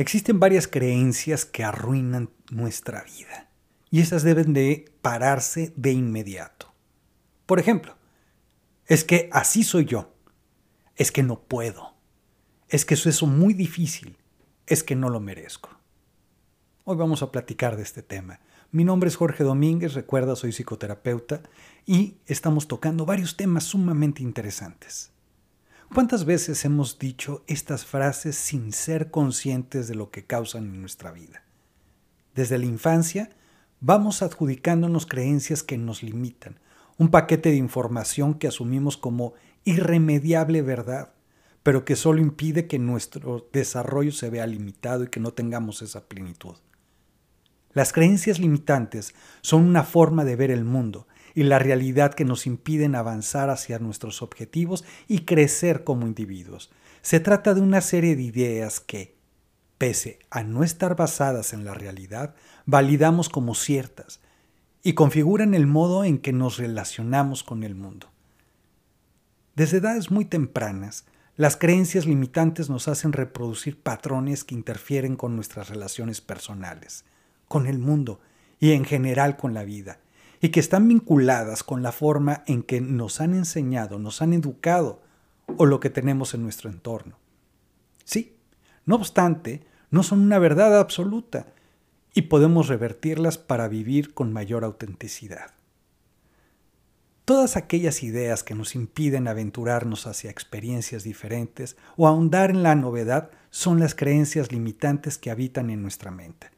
Existen 0.00 0.40
varias 0.40 0.66
creencias 0.66 1.44
que 1.44 1.62
arruinan 1.62 2.30
nuestra 2.50 3.04
vida 3.04 3.50
y 3.90 4.00
esas 4.00 4.22
deben 4.22 4.54
de 4.54 4.90
pararse 5.02 5.74
de 5.76 5.92
inmediato. 5.92 6.72
Por 7.44 7.60
ejemplo, 7.60 7.98
es 8.86 9.04
que 9.04 9.28
así 9.30 9.62
soy 9.62 9.84
yo, 9.84 10.14
es 10.96 11.12
que 11.12 11.22
no 11.22 11.42
puedo, 11.42 11.96
es 12.70 12.86
que 12.86 12.94
eso 12.94 13.10
es 13.10 13.22
muy 13.24 13.52
difícil, 13.52 14.16
es 14.66 14.82
que 14.82 14.96
no 14.96 15.10
lo 15.10 15.20
merezco. 15.20 15.68
Hoy 16.84 16.96
vamos 16.96 17.22
a 17.22 17.30
platicar 17.30 17.76
de 17.76 17.82
este 17.82 18.02
tema. 18.02 18.40
Mi 18.70 18.84
nombre 18.84 19.10
es 19.10 19.16
Jorge 19.16 19.44
Domínguez, 19.44 19.92
recuerda, 19.92 20.34
soy 20.34 20.52
psicoterapeuta 20.52 21.42
y 21.84 22.16
estamos 22.24 22.68
tocando 22.68 23.04
varios 23.04 23.36
temas 23.36 23.64
sumamente 23.64 24.22
interesantes. 24.22 25.12
¿Cuántas 25.92 26.24
veces 26.24 26.64
hemos 26.64 27.00
dicho 27.00 27.42
estas 27.48 27.84
frases 27.84 28.36
sin 28.36 28.72
ser 28.72 29.10
conscientes 29.10 29.88
de 29.88 29.96
lo 29.96 30.12
que 30.12 30.24
causan 30.24 30.66
en 30.66 30.80
nuestra 30.80 31.10
vida? 31.10 31.42
Desde 32.32 32.58
la 32.58 32.66
infancia 32.66 33.30
vamos 33.80 34.22
adjudicándonos 34.22 35.04
creencias 35.04 35.64
que 35.64 35.78
nos 35.78 36.04
limitan, 36.04 36.60
un 36.96 37.10
paquete 37.10 37.50
de 37.50 37.56
información 37.56 38.34
que 38.34 38.46
asumimos 38.46 38.96
como 38.96 39.34
irremediable 39.64 40.62
verdad, 40.62 41.12
pero 41.64 41.84
que 41.84 41.96
solo 41.96 42.20
impide 42.20 42.68
que 42.68 42.78
nuestro 42.78 43.48
desarrollo 43.52 44.12
se 44.12 44.30
vea 44.30 44.46
limitado 44.46 45.02
y 45.02 45.08
que 45.08 45.18
no 45.18 45.32
tengamos 45.32 45.82
esa 45.82 46.06
plenitud. 46.06 46.54
Las 47.72 47.92
creencias 47.92 48.38
limitantes 48.38 49.12
son 49.40 49.64
una 49.64 49.82
forma 49.82 50.24
de 50.24 50.36
ver 50.36 50.52
el 50.52 50.64
mundo 50.64 51.08
y 51.34 51.44
la 51.44 51.58
realidad 51.58 52.14
que 52.14 52.24
nos 52.24 52.46
impiden 52.46 52.94
avanzar 52.94 53.50
hacia 53.50 53.78
nuestros 53.78 54.22
objetivos 54.22 54.84
y 55.08 55.20
crecer 55.20 55.84
como 55.84 56.06
individuos. 56.06 56.70
Se 57.02 57.20
trata 57.20 57.54
de 57.54 57.60
una 57.60 57.80
serie 57.80 58.16
de 58.16 58.22
ideas 58.22 58.80
que, 58.80 59.16
pese 59.78 60.18
a 60.30 60.42
no 60.42 60.64
estar 60.64 60.96
basadas 60.96 61.52
en 61.52 61.64
la 61.64 61.74
realidad, 61.74 62.34
validamos 62.66 63.28
como 63.28 63.54
ciertas 63.54 64.20
y 64.82 64.94
configuran 64.94 65.54
el 65.54 65.66
modo 65.66 66.04
en 66.04 66.18
que 66.18 66.32
nos 66.32 66.58
relacionamos 66.58 67.42
con 67.42 67.62
el 67.62 67.74
mundo. 67.74 68.08
Desde 69.54 69.78
edades 69.78 70.10
muy 70.10 70.24
tempranas, 70.24 71.04
las 71.36 71.56
creencias 71.56 72.06
limitantes 72.06 72.68
nos 72.68 72.88
hacen 72.88 73.12
reproducir 73.12 73.80
patrones 73.80 74.44
que 74.44 74.54
interfieren 74.54 75.16
con 75.16 75.36
nuestras 75.36 75.70
relaciones 75.70 76.20
personales, 76.20 77.04
con 77.48 77.66
el 77.66 77.78
mundo 77.78 78.20
y 78.58 78.72
en 78.72 78.84
general 78.84 79.36
con 79.36 79.54
la 79.54 79.64
vida 79.64 80.00
y 80.40 80.48
que 80.48 80.60
están 80.60 80.88
vinculadas 80.88 81.62
con 81.62 81.82
la 81.82 81.92
forma 81.92 82.42
en 82.46 82.62
que 82.62 82.80
nos 82.80 83.20
han 83.20 83.34
enseñado, 83.34 83.98
nos 83.98 84.22
han 84.22 84.32
educado 84.32 85.02
o 85.56 85.66
lo 85.66 85.80
que 85.80 85.90
tenemos 85.90 86.34
en 86.34 86.42
nuestro 86.42 86.70
entorno. 86.70 87.18
Sí, 88.04 88.36
no 88.86 88.96
obstante, 88.96 89.62
no 89.90 90.02
son 90.02 90.20
una 90.20 90.38
verdad 90.38 90.78
absoluta 90.78 91.46
y 92.14 92.22
podemos 92.22 92.68
revertirlas 92.68 93.38
para 93.38 93.68
vivir 93.68 94.14
con 94.14 94.32
mayor 94.32 94.64
autenticidad. 94.64 95.52
Todas 97.24 97.56
aquellas 97.56 98.02
ideas 98.02 98.42
que 98.42 98.56
nos 98.56 98.74
impiden 98.74 99.28
aventurarnos 99.28 100.08
hacia 100.08 100.30
experiencias 100.30 101.04
diferentes 101.04 101.76
o 101.96 102.08
ahondar 102.08 102.50
en 102.50 102.64
la 102.64 102.74
novedad 102.74 103.30
son 103.50 103.78
las 103.78 103.94
creencias 103.94 104.50
limitantes 104.50 105.18
que 105.18 105.30
habitan 105.30 105.70
en 105.70 105.82
nuestra 105.82 106.10
mente. 106.10 106.50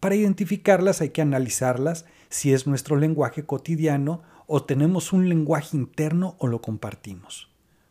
Para 0.00 0.14
identificarlas 0.14 1.00
hay 1.00 1.10
que 1.10 1.22
analizarlas 1.22 2.04
si 2.28 2.52
es 2.52 2.66
nuestro 2.66 2.96
lenguaje 2.96 3.44
cotidiano 3.44 4.22
o 4.46 4.62
tenemos 4.64 5.12
un 5.12 5.28
lenguaje 5.28 5.76
interno 5.76 6.36
o 6.38 6.46
lo 6.46 6.60
compartimos. 6.60 7.50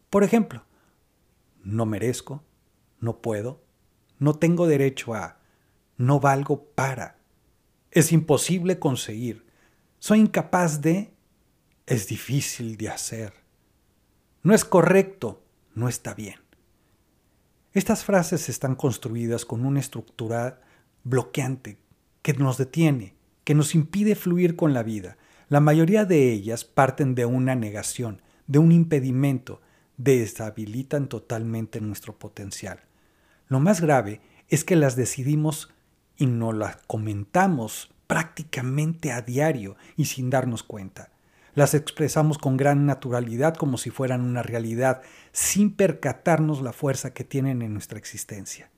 Por 0.09 0.23
ejemplo, 0.23 0.64
no 1.64 1.86
merezco, 1.86 2.44
no 2.99 3.22
puedo, 3.22 3.61
no 4.19 4.36
tengo 4.36 4.67
derecho 4.67 5.14
a, 5.14 5.39
no 5.97 6.19
valgo 6.19 6.64
para, 6.75 7.17
es 7.91 8.11
imposible 8.11 8.80
conseguir, 8.80 9.45
soy 9.99 10.19
incapaz 10.19 10.81
de, 10.81 11.14
es 11.86 12.08
difícil 12.08 12.77
de 12.77 12.89
hacer, 12.89 13.33
no 14.43 14.53
es 14.53 14.64
correcto, 14.64 15.43
no 15.76 15.89
está 15.89 16.14
bien. 16.14 16.39
Estas 17.73 18.03
frases 18.03 18.49
están 18.49 18.76
construidas 18.76 19.45
con 19.45 19.65
una 19.65 19.80
estructura 19.80 20.61
bloqueante 21.03 21.77
que 22.27 22.33
nos 22.33 22.58
detiene, 22.58 23.15
que 23.45 23.55
nos 23.55 23.73
impide 23.73 24.14
fluir 24.14 24.58
con 24.58 24.73
la 24.73 24.83
vida. 24.83 25.15
La 25.48 25.61
mayoría 25.61 26.04
de 26.04 26.33
ellas 26.33 26.65
parten 26.65 27.15
de 27.15 27.26
una 27.26 27.55
negación, 27.55 28.21
de 28.48 28.60
un 28.60 28.73
impedimento, 28.73 29.61
deshabilitan 29.95 31.08
totalmente 31.08 31.80
nuestro 31.80 32.20
potencial. 32.20 32.82
Lo 33.48 33.61
más 33.61 33.80
grave 33.80 34.20
es 34.49 34.65
que 34.65 34.76
las 34.76 34.98
decidimos 34.98 35.73
y 36.17 36.26
no 36.26 36.52
las 36.52 36.76
comentamos 36.86 37.93
prácticamente 38.08 39.14
a 39.14 39.21
diario 39.21 39.77
y 39.95 40.04
sin 40.04 40.30
darnos 40.30 40.64
cuenta. 40.64 41.11
Las 41.55 41.76
expresamos 41.76 42.38
con 42.38 42.58
gran 42.58 42.86
naturalidad 42.86 43.55
como 43.55 43.77
si 43.77 43.89
fueran 43.89 44.20
una 44.20 44.44
realidad, 44.44 45.02
sin 45.32 45.71
percatarnos 45.71 46.61
la 46.61 46.73
fuerza 46.73 47.14
que 47.14 47.23
tienen 47.23 47.61
en 47.61 47.71
nuestra 47.71 47.98
existencia 47.98 48.70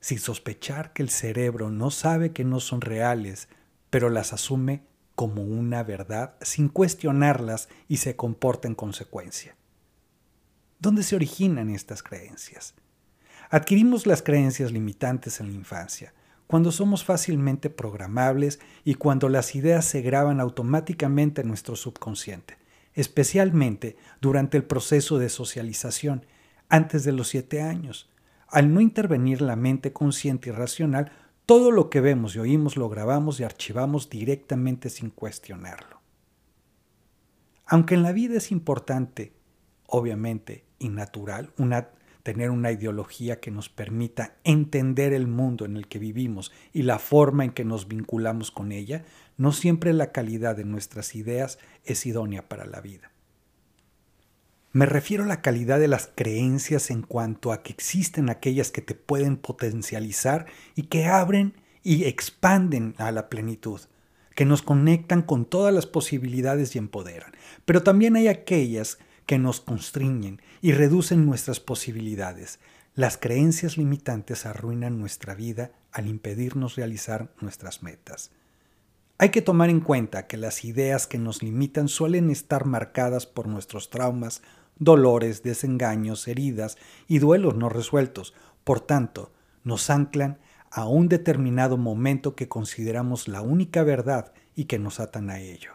sin 0.00 0.18
sospechar 0.18 0.92
que 0.92 1.02
el 1.02 1.10
cerebro 1.10 1.70
no 1.70 1.90
sabe 1.90 2.32
que 2.32 2.44
no 2.44 2.60
son 2.60 2.80
reales, 2.80 3.48
pero 3.90 4.08
las 4.08 4.32
asume 4.32 4.82
como 5.14 5.42
una 5.42 5.82
verdad 5.82 6.36
sin 6.40 6.68
cuestionarlas 6.68 7.68
y 7.88 7.98
se 7.98 8.16
comporta 8.16 8.68
en 8.68 8.74
consecuencia. 8.74 9.54
¿Dónde 10.78 11.02
se 11.02 11.14
originan 11.14 11.68
estas 11.68 12.02
creencias? 12.02 12.74
Adquirimos 13.50 14.06
las 14.06 14.22
creencias 14.22 14.72
limitantes 14.72 15.40
en 15.40 15.48
la 15.48 15.52
infancia, 15.52 16.14
cuando 16.46 16.72
somos 16.72 17.04
fácilmente 17.04 17.68
programables 17.68 18.60
y 18.82 18.94
cuando 18.94 19.28
las 19.28 19.54
ideas 19.54 19.84
se 19.84 20.00
graban 20.00 20.40
automáticamente 20.40 21.42
en 21.42 21.48
nuestro 21.48 21.76
subconsciente, 21.76 22.56
especialmente 22.94 23.96
durante 24.20 24.56
el 24.56 24.64
proceso 24.64 25.18
de 25.18 25.28
socialización, 25.28 26.24
antes 26.68 27.04
de 27.04 27.12
los 27.12 27.28
siete 27.28 27.60
años, 27.60 28.08
al 28.50 28.74
no 28.74 28.80
intervenir 28.80 29.40
la 29.40 29.56
mente 29.56 29.92
consciente 29.92 30.48
y 30.48 30.52
racional, 30.52 31.12
todo 31.46 31.70
lo 31.70 31.90
que 31.90 32.00
vemos 32.00 32.36
y 32.36 32.38
oímos 32.38 32.76
lo 32.76 32.88
grabamos 32.88 33.40
y 33.40 33.44
archivamos 33.44 34.08
directamente 34.08 34.90
sin 34.90 35.10
cuestionarlo. 35.10 36.00
Aunque 37.66 37.94
en 37.94 38.02
la 38.02 38.12
vida 38.12 38.36
es 38.36 38.50
importante, 38.50 39.32
obviamente, 39.86 40.64
y 40.78 40.88
natural, 40.88 41.52
tener 42.22 42.50
una 42.50 42.72
ideología 42.72 43.40
que 43.40 43.50
nos 43.50 43.68
permita 43.68 44.36
entender 44.44 45.12
el 45.12 45.26
mundo 45.26 45.64
en 45.64 45.76
el 45.76 45.86
que 45.86 45.98
vivimos 45.98 46.52
y 46.72 46.82
la 46.82 46.98
forma 46.98 47.44
en 47.44 47.52
que 47.52 47.64
nos 47.64 47.88
vinculamos 47.88 48.50
con 48.50 48.72
ella, 48.72 49.04
no 49.36 49.52
siempre 49.52 49.92
la 49.92 50.12
calidad 50.12 50.56
de 50.56 50.64
nuestras 50.64 51.14
ideas 51.14 51.58
es 51.84 52.06
idónea 52.06 52.48
para 52.48 52.66
la 52.66 52.80
vida. 52.80 53.10
Me 54.72 54.86
refiero 54.86 55.24
a 55.24 55.26
la 55.26 55.42
calidad 55.42 55.80
de 55.80 55.88
las 55.88 56.08
creencias 56.14 56.92
en 56.92 57.02
cuanto 57.02 57.50
a 57.50 57.64
que 57.64 57.72
existen 57.72 58.30
aquellas 58.30 58.70
que 58.70 58.82
te 58.82 58.94
pueden 58.94 59.36
potencializar 59.36 60.46
y 60.76 60.84
que 60.84 61.06
abren 61.06 61.54
y 61.82 62.04
expanden 62.04 62.94
a 62.98 63.10
la 63.10 63.28
plenitud, 63.28 63.80
que 64.36 64.44
nos 64.44 64.62
conectan 64.62 65.22
con 65.22 65.44
todas 65.44 65.74
las 65.74 65.86
posibilidades 65.86 66.76
y 66.76 66.78
empoderan. 66.78 67.32
Pero 67.64 67.82
también 67.82 68.14
hay 68.14 68.28
aquellas 68.28 68.98
que 69.26 69.40
nos 69.40 69.60
constriñen 69.60 70.40
y 70.62 70.70
reducen 70.70 71.26
nuestras 71.26 71.58
posibilidades. 71.58 72.60
Las 72.94 73.16
creencias 73.16 73.76
limitantes 73.76 74.46
arruinan 74.46 75.00
nuestra 75.00 75.34
vida 75.34 75.72
al 75.90 76.06
impedirnos 76.06 76.76
realizar 76.76 77.32
nuestras 77.40 77.82
metas. 77.82 78.30
Hay 79.22 79.28
que 79.28 79.42
tomar 79.42 79.68
en 79.68 79.80
cuenta 79.80 80.26
que 80.26 80.38
las 80.38 80.64
ideas 80.64 81.06
que 81.06 81.18
nos 81.18 81.42
limitan 81.42 81.88
suelen 81.88 82.30
estar 82.30 82.64
marcadas 82.64 83.26
por 83.26 83.48
nuestros 83.48 83.90
traumas 83.90 84.40
dolores, 84.78 85.42
desengaños, 85.42 86.26
heridas 86.26 86.78
y 87.06 87.18
duelos 87.18 87.54
no 87.54 87.68
resueltos. 87.68 88.32
Por 88.64 88.80
tanto, 88.80 89.30
nos 89.62 89.90
anclan 89.90 90.38
a 90.70 90.86
un 90.86 91.10
determinado 91.10 91.76
momento 91.76 92.34
que 92.34 92.48
consideramos 92.48 93.28
la 93.28 93.42
única 93.42 93.82
verdad 93.82 94.32
y 94.56 94.64
que 94.64 94.78
nos 94.78 95.00
atan 95.00 95.28
a 95.28 95.38
ello. 95.38 95.72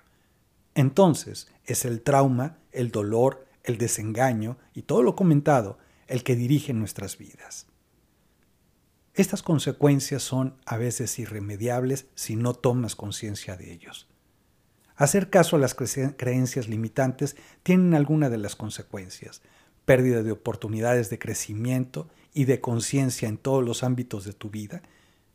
Entonces, 0.73 1.47
es 1.65 1.85
el 1.85 2.01
trauma, 2.01 2.57
el 2.71 2.89
dolor, 2.89 3.45
el 3.63 3.77
desengaño 3.77 4.57
y 4.73 4.81
todo 4.81 5.03
lo 5.03 5.15
comentado 5.15 5.77
el 6.07 6.23
que 6.23 6.35
dirige 6.35 6.73
nuestras 6.73 7.19
vidas. 7.19 7.67
Estas 9.15 9.41
consecuencias 9.43 10.23
son 10.23 10.57
a 10.65 10.75
veces 10.75 11.17
irremediables 11.19 12.07
si 12.15 12.35
no 12.35 12.53
tomas 12.53 12.95
conciencia 12.95 13.55
de 13.55 13.71
ellos. 13.71 14.09
Hacer 14.97 15.29
caso 15.29 15.55
a 15.55 15.59
las 15.59 15.73
creencias 15.73 16.67
limitantes 16.67 17.37
tienen 17.63 17.93
alguna 17.93 18.29
de 18.29 18.37
las 18.37 18.57
consecuencias. 18.57 19.41
Pérdida 19.85 20.21
de 20.21 20.31
oportunidades 20.31 21.09
de 21.09 21.17
crecimiento 21.17 22.09
y 22.33 22.43
de 22.43 22.59
conciencia 22.59 23.29
en 23.29 23.37
todos 23.37 23.63
los 23.63 23.83
ámbitos 23.83 24.25
de 24.25 24.33
tu 24.33 24.49
vida, 24.49 24.81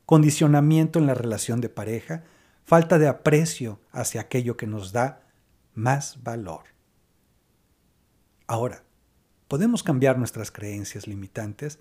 condicionamiento 0.04 0.98
en 0.98 1.06
la 1.06 1.14
relación 1.14 1.62
de 1.62 1.70
pareja, 1.70 2.24
falta 2.64 2.98
de 2.98 3.08
aprecio 3.08 3.80
hacia 3.92 4.20
aquello 4.20 4.58
que 4.58 4.66
nos 4.66 4.92
da 4.92 5.22
más 5.72 6.22
valor. 6.22 6.64
Ahora, 8.46 8.84
¿podemos 9.48 9.82
cambiar 9.82 10.18
nuestras 10.18 10.50
creencias 10.50 11.06
limitantes? 11.06 11.78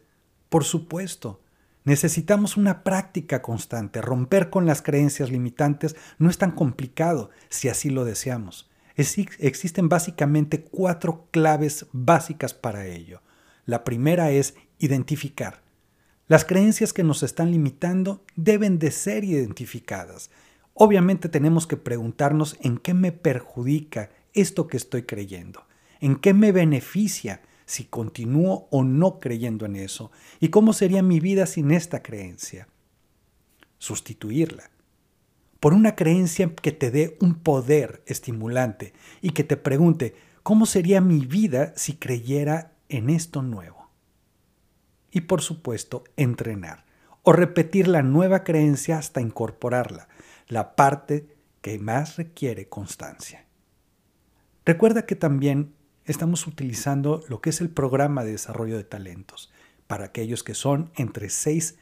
Por 0.47 0.63
supuesto, 0.63 1.41
Necesitamos 1.85 2.57
una 2.57 2.83
práctica 2.83 3.41
constante. 3.41 4.01
Romper 4.01 4.49
con 4.49 4.65
las 4.65 4.81
creencias 4.81 5.29
limitantes 5.31 5.95
no 6.17 6.29
es 6.29 6.37
tan 6.37 6.51
complicado 6.51 7.29
si 7.49 7.69
así 7.69 7.89
lo 7.89 8.05
deseamos. 8.05 8.69
existen 8.95 9.87
básicamente 9.87 10.61
cuatro 10.63 11.27
claves 11.31 11.85
básicas 11.93 12.53
para 12.53 12.85
ello. 12.85 13.21
La 13.65 13.83
primera 13.83 14.31
es 14.31 14.55
identificar. 14.77 15.61
Las 16.27 16.45
creencias 16.45 16.93
que 16.93 17.03
nos 17.03 17.23
están 17.23 17.51
limitando 17.51 18.23
deben 18.35 18.77
de 18.77 18.91
ser 18.91 19.23
identificadas. 19.23 20.29
Obviamente 20.73 21.27
tenemos 21.27 21.65
que 21.65 21.77
preguntarnos 21.77 22.55
en 22.61 22.77
qué 22.77 22.93
me 22.93 23.11
perjudica 23.11 24.11
esto 24.33 24.67
que 24.67 24.77
estoy 24.77 25.03
creyendo, 25.03 25.65
en 25.99 26.15
qué 26.17 26.33
me 26.33 26.51
beneficia 26.51 27.41
si 27.69 27.85
continúo 27.85 28.67
o 28.71 28.83
no 28.83 29.19
creyendo 29.19 29.67
en 29.67 29.75
eso 29.75 30.11
y 30.39 30.49
cómo 30.49 30.73
sería 30.73 31.03
mi 31.03 31.19
vida 31.19 31.45
sin 31.45 31.69
esta 31.69 32.01
creencia. 32.01 32.67
Sustituirla 33.77 34.71
por 35.59 35.75
una 35.75 35.95
creencia 35.95 36.51
que 36.55 36.71
te 36.71 36.89
dé 36.89 37.15
un 37.21 37.35
poder 37.35 38.01
estimulante 38.07 38.93
y 39.21 39.31
que 39.31 39.43
te 39.43 39.55
pregunte, 39.55 40.15
¿cómo 40.41 40.65
sería 40.65 40.99
mi 40.99 41.27
vida 41.27 41.71
si 41.75 41.93
creyera 41.93 42.73
en 42.89 43.11
esto 43.11 43.43
nuevo? 43.43 43.91
Y 45.11 45.21
por 45.21 45.41
supuesto, 45.41 46.05
entrenar 46.17 46.85
o 47.21 47.33
repetir 47.33 47.87
la 47.87 48.01
nueva 48.01 48.43
creencia 48.43 48.97
hasta 48.97 49.21
incorporarla, 49.21 50.07
la 50.47 50.75
parte 50.75 51.35
que 51.61 51.77
más 51.77 52.15
requiere 52.17 52.67
constancia. 52.67 53.45
Recuerda 54.65 55.05
que 55.05 55.15
también 55.15 55.75
estamos 56.09 56.47
utilizando 56.47 57.23
lo 57.29 57.39
que 57.39 57.51
es 57.51 57.61
el 57.61 57.69
programa 57.69 58.23
de 58.23 58.31
desarrollo 58.31 58.77
de 58.77 58.83
talentos 58.83 59.51
para 59.85 60.05
aquellos 60.05 60.43
que 60.43 60.55
son 60.55 60.91
entre 60.95 61.29
6 61.29 61.77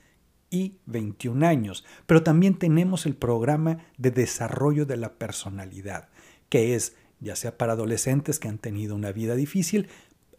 y 0.49 0.79
21 0.85 1.47
años, 1.47 1.85
pero 2.05 2.23
también 2.23 2.59
tenemos 2.59 3.05
el 3.05 3.15
programa 3.15 3.85
de 3.97 4.11
desarrollo 4.11 4.85
de 4.85 4.97
la 4.97 5.13
personalidad, 5.13 6.09
que 6.49 6.75
es 6.75 6.95
ya 7.19 7.35
sea 7.37 7.57
para 7.57 7.73
adolescentes 7.73 8.37
que 8.39 8.49
han 8.49 8.57
tenido 8.57 8.95
una 8.95 9.13
vida 9.13 9.35
difícil 9.35 9.87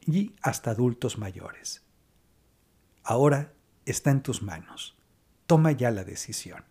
y 0.07 0.35
hasta 0.43 0.71
adultos 0.71 1.17
mayores. 1.17 1.83
Ahora 3.03 3.55
está 3.87 4.11
en 4.11 4.23
tus 4.23 4.43
manos. 4.43 4.97
Toma 5.47 5.73
ya 5.73 5.91
la 5.91 6.05
decisión. 6.05 6.65